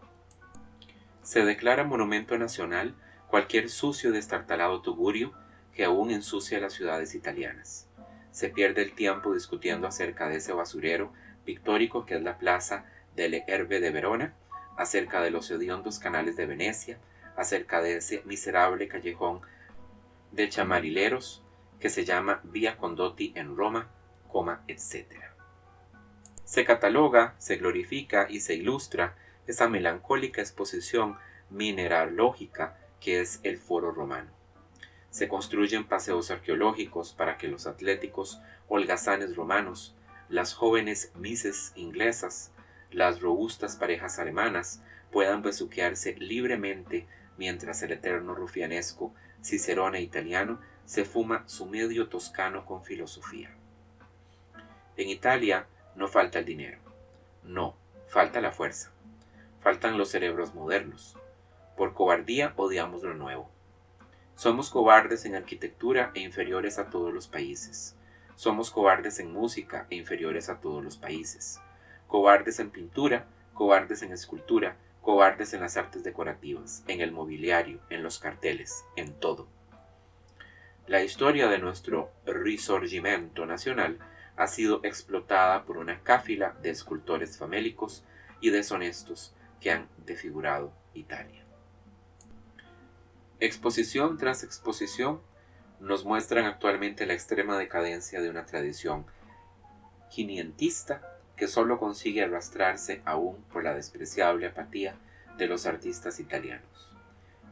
[1.23, 2.93] Se declara monumento nacional
[3.29, 5.31] cualquier sucio destartalado tugurio
[5.73, 7.87] que aún ensucia las ciudades italianas.
[8.31, 11.13] Se pierde el tiempo discutiendo acerca de ese basurero
[11.45, 14.33] pictórico que es la plaza del Herbe de Verona,
[14.79, 16.97] acerca de los hediondos canales de Venecia,
[17.35, 19.41] acerca de ese miserable callejón
[20.31, 21.43] de chamarileros
[21.79, 23.89] que se llama Via Condotti en Roma,
[24.27, 25.29] coma, etc
[26.49, 29.15] se cataloga, se glorifica y se ilustra
[29.45, 31.15] esa melancólica exposición
[31.51, 34.31] mineralógica que es el foro romano.
[35.11, 39.95] Se construyen paseos arqueológicos para que los atléticos holgazanes romanos,
[40.27, 42.51] las jóvenes mises inglesas,
[42.91, 51.43] las robustas parejas alemanas puedan besuquearse libremente mientras el eterno rufianesco cicerone italiano se fuma
[51.45, 53.51] su medio toscano con filosofía.
[54.97, 56.79] En Italia, no falta el dinero.
[57.43, 57.75] No,
[58.07, 58.91] falta la fuerza.
[59.61, 61.15] Faltan los cerebros modernos.
[61.77, 63.49] Por cobardía odiamos lo nuevo.
[64.35, 67.95] Somos cobardes en arquitectura e inferiores a todos los países.
[68.35, 71.59] Somos cobardes en música e inferiores a todos los países.
[72.09, 78.01] Cobardes en pintura, cobardes en escultura, cobardes en las artes decorativas, en el mobiliario, en
[78.01, 79.47] los carteles, en todo.
[80.87, 83.99] La historia de nuestro Risorgimento nacional
[84.37, 88.03] ha sido explotada por una cáfila de escultores famélicos
[88.41, 91.45] y deshonestos que han defigurado Italia.
[93.39, 95.21] Exposición tras exposición
[95.79, 99.05] nos muestran actualmente la extrema decadencia de una tradición
[100.09, 101.08] quinientista
[101.39, 104.95] que solo consigue arrastrarse aún por la despreciable apatía
[105.37, 106.91] de los artistas italianos,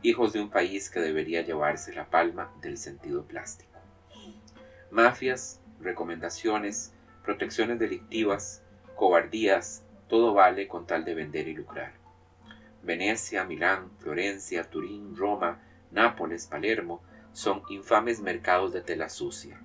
[0.02, 3.80] hijos de un país que debería llevarse la palma del sentido plástico.
[4.92, 8.62] Mafias, recomendaciones, protecciones delictivas,
[8.98, 11.94] cobardías, todo vale con tal de vender y lucrar.
[12.84, 19.62] Venecia, Milán, Florencia, Turín, Roma, Nápoles, Palermo son infames mercados de tela sucia,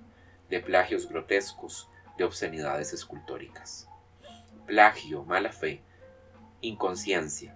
[0.49, 3.89] de plagios grotescos, de obscenidades escultóricas.
[4.65, 5.81] Plagio, mala fe,
[6.61, 7.55] inconsciencia,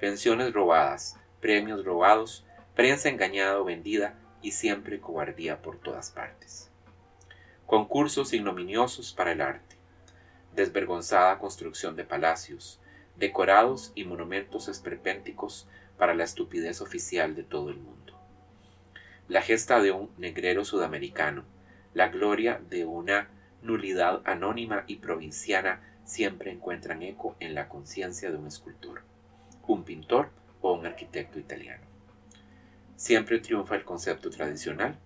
[0.00, 2.44] pensiones robadas, premios robados,
[2.74, 6.68] prensa engañada o vendida y siempre cobardía por todas partes
[7.68, 9.76] concursos ignominiosos para el arte,
[10.56, 12.80] desvergonzada construcción de palacios,
[13.16, 15.68] decorados y monumentos esperpénticos
[15.98, 18.18] para la estupidez oficial de todo el mundo.
[19.28, 21.44] La gesta de un negrero sudamericano,
[21.92, 23.28] la gloria de una
[23.60, 29.02] nulidad anónima y provinciana siempre encuentran eco en la conciencia de un escultor,
[29.66, 30.30] un pintor
[30.62, 31.82] o un arquitecto italiano.
[32.96, 34.98] Siempre triunfa el concepto tradicional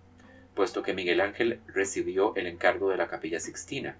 [0.53, 3.97] puesto que Miguel Ángel recibió el encargo de la capilla sixtina,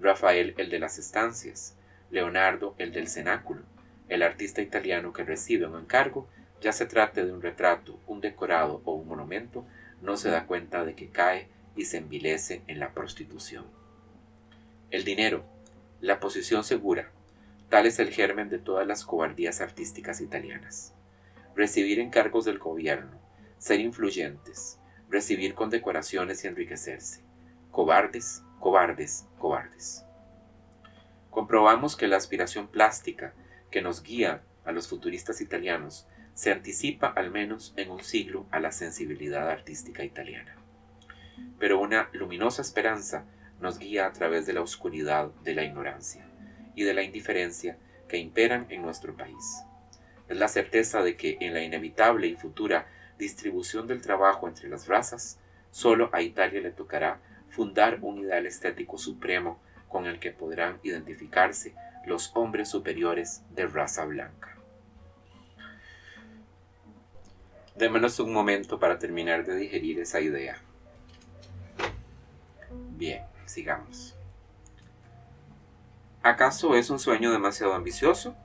[0.00, 1.76] Rafael el de las estancias,
[2.10, 3.62] Leonardo el del cenáculo.
[4.08, 6.28] El artista italiano que recibe un encargo,
[6.60, 9.66] ya se trate de un retrato, un decorado o un monumento,
[10.00, 13.66] no se da cuenta de que cae y se envilece en la prostitución.
[14.90, 15.44] El dinero,
[16.00, 17.10] la posición segura,
[17.68, 20.94] tal es el germen de todas las cobardías artísticas italianas.
[21.54, 23.20] Recibir encargos del gobierno,
[23.58, 24.78] ser influyentes,
[25.08, 27.24] recibir condecoraciones y enriquecerse.
[27.70, 30.04] Cobardes, cobardes, cobardes.
[31.30, 33.34] Comprobamos que la aspiración plástica
[33.70, 38.60] que nos guía a los futuristas italianos se anticipa al menos en un siglo a
[38.60, 40.56] la sensibilidad artística italiana.
[41.58, 43.26] Pero una luminosa esperanza
[43.60, 46.26] nos guía a través de la oscuridad de la ignorancia
[46.74, 47.78] y de la indiferencia
[48.08, 49.62] que imperan en nuestro país.
[50.28, 52.88] Es la certeza de que en la inevitable y futura
[53.18, 55.38] distribución del trabajo entre las razas,
[55.70, 61.74] solo a Italia le tocará fundar un ideal estético supremo con el que podrán identificarse
[62.06, 64.56] los hombres superiores de raza blanca.
[67.76, 70.58] Démonos un momento para terminar de digerir esa idea.
[72.96, 74.16] Bien, sigamos.
[76.22, 78.36] ¿Acaso es un sueño demasiado ambicioso?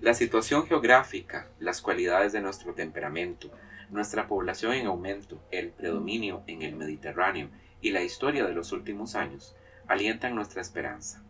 [0.00, 3.50] La situación geográfica, las cualidades de nuestro temperamento,
[3.90, 7.50] nuestra población en aumento, el predominio en el Mediterráneo
[7.80, 9.56] y la historia de los últimos años
[9.88, 11.22] alientan nuestra esperanza.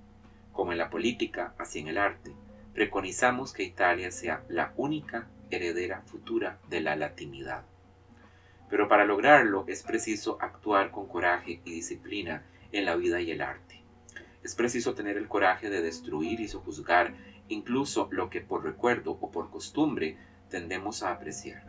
[0.53, 2.35] Como en la política, así en el arte,
[2.75, 7.65] preconizamos que Italia sea la única heredera futura de la latinidad.
[8.69, 13.41] Pero para lograrlo es preciso actuar con coraje y disciplina en la vida y el
[13.41, 13.83] arte.
[14.43, 17.15] Es preciso tener el coraje de destruir y sojuzgar
[17.49, 20.17] incluso lo que por recuerdo o por costumbre
[20.49, 21.65] tendemos a apreciar.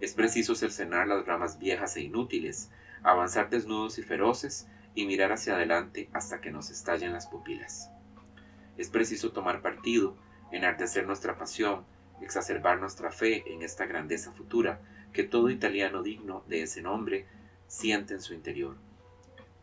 [0.00, 2.70] Es preciso cercenar las ramas viejas e inútiles,
[3.02, 7.90] avanzar desnudos y feroces y mirar hacia adelante hasta que nos estallen las pupilas.
[8.76, 10.16] Es preciso tomar partido,
[10.50, 11.84] enardecer nuestra pasión,
[12.20, 14.80] exacerbar nuestra fe en esta grandeza futura
[15.12, 17.26] que todo italiano digno de ese nombre
[17.66, 18.76] siente en su interior,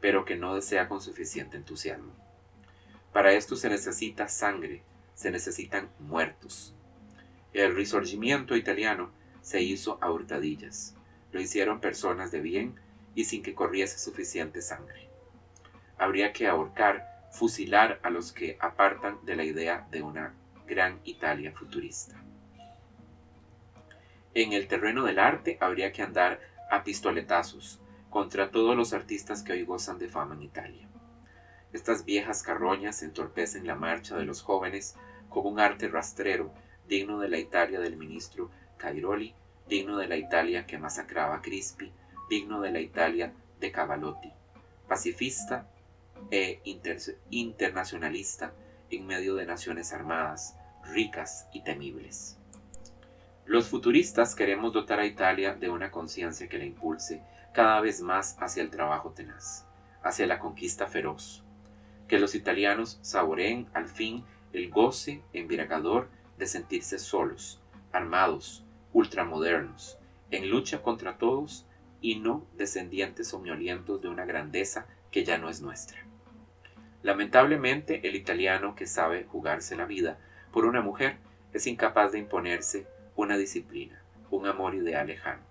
[0.02, 2.14] pero que no desea con suficiente entusiasmo.
[3.14, 4.84] Para esto se necesita sangre,
[5.14, 6.76] se necesitan muertos.
[7.54, 10.95] El risorgimiento italiano se hizo a hurtadillas.
[11.32, 12.76] Lo hicieron personas de bien
[13.16, 15.10] y sin que corriese suficiente sangre.
[15.97, 20.34] Habría que ahorcar, fusilar a los que apartan de la idea de una
[20.68, 22.16] gran Italia futurista.
[24.34, 26.39] En el terreno del arte habría que andar
[26.70, 27.82] a pistoletazos
[28.12, 30.88] contra todos los artistas que hoy gozan de fama en Italia.
[31.74, 34.95] Estas viejas carroñas entorpecen la marcha de los jóvenes
[35.30, 36.53] con un arte rastrero
[36.88, 39.34] digno de la Italia del ministro Cairoli,
[39.70, 41.93] digno de la Italia que masacraba a Crispi,
[42.30, 44.32] digno de la Italia de Cavalotti,
[44.89, 45.70] pacifista
[46.30, 46.59] e
[47.30, 48.53] internacionalista
[48.89, 52.38] en medio de naciones armadas, ricas y temibles.
[53.45, 57.22] Los futuristas queremos dotar a Italia de una conciencia que la impulse
[57.54, 59.66] cada vez más hacia el trabajo tenaz,
[60.04, 61.43] hacia la conquista feroz.
[62.08, 69.97] Que los italianos saboreen al fin el goce embriagador de sentirse solos, armados, ultramodernos,
[70.32, 71.66] en lucha contra todos
[72.02, 75.99] y no descendientes soñolientos de una grandeza que ya no es nuestra.
[77.04, 80.20] Lamentablemente, el italiano que sabe jugarse la vida
[80.52, 81.18] por una mujer
[81.54, 85.43] es incapaz de imponerse una disciplina, un amor ideal lejano,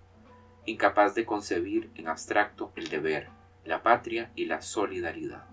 [0.65, 3.29] incapaz de concebir en abstracto el deber,
[3.65, 5.45] la patria y la solidaridad.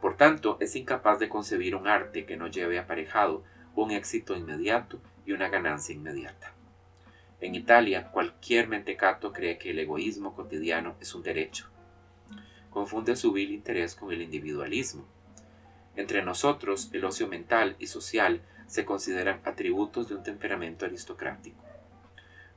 [0.00, 5.00] Por tanto, es incapaz de concebir un arte que no lleve aparejado un éxito inmediato
[5.26, 6.54] y una ganancia inmediata.
[7.40, 11.68] En Italia, cualquier mentecato cree que el egoísmo cotidiano es un derecho.
[12.70, 15.06] Confunde su vil interés con el individualismo.
[15.96, 21.62] Entre nosotros, el ocio mental y social se consideran atributos de un temperamento aristocrático,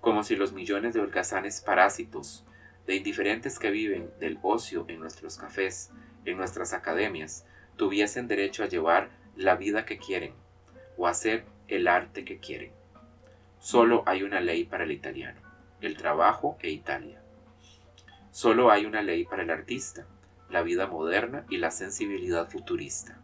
[0.03, 2.43] como si los millones de holgazanes parásitos,
[2.85, 5.91] de indiferentes que viven del ocio en nuestros cafés,
[6.25, 7.45] en nuestras academias,
[7.77, 10.33] tuviesen derecho a llevar la vida que quieren
[10.97, 12.73] o hacer el arte que quieren.
[13.59, 15.39] Solo hay una ley para el italiano,
[15.79, 17.21] el trabajo e Italia.
[18.29, 20.05] Solo hay una ley para el artista,
[20.49, 23.21] la vida moderna y la sensibilidad futurista.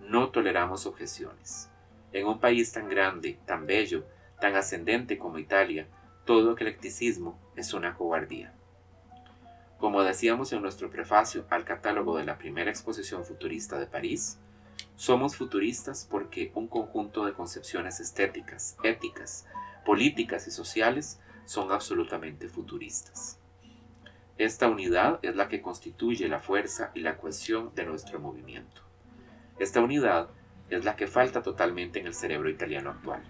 [0.00, 1.68] No toleramos objeciones.
[2.14, 4.06] En un país tan grande, tan bello,
[4.40, 5.88] tan ascendente como Italia,
[6.24, 8.52] todo eclecticismo es una cobardía.
[9.78, 14.38] Como decíamos en nuestro prefacio al catálogo de la primera exposición futurista de París,
[14.96, 19.46] somos futuristas porque un conjunto de concepciones estéticas, éticas,
[19.84, 23.38] políticas y sociales son absolutamente futuristas.
[24.38, 28.82] Esta unidad es la que constituye la fuerza y la cohesión de nuestro movimiento.
[29.58, 30.30] Esta unidad
[30.70, 33.22] es la que falta totalmente en el cerebro italiano actual.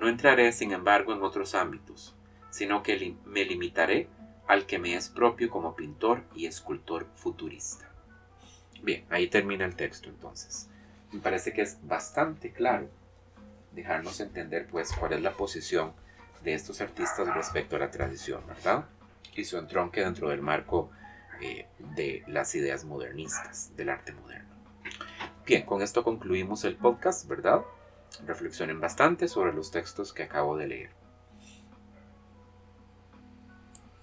[0.00, 2.16] No entraré, sin embargo, en otros ámbitos,
[2.50, 4.08] sino que me limitaré
[4.48, 7.88] al que me es propio como pintor y escultor futurista.
[8.82, 10.68] Bien, ahí termina el texto entonces.
[11.12, 12.88] Me parece que es bastante claro
[13.72, 15.92] dejarnos entender pues cuál es la posición
[16.42, 18.86] de estos artistas respecto a la tradición, ¿verdad?
[19.36, 20.90] Y su entronque dentro del marco
[21.42, 24.48] eh, de las ideas modernistas, del arte moderno.
[25.46, 27.62] Bien, con esto concluimos el podcast, ¿verdad?
[28.26, 30.99] Reflexionen bastante sobre los textos que acabo de leer.